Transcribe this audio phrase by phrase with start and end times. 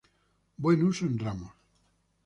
[0.57, 1.53] Buen uso en ramos.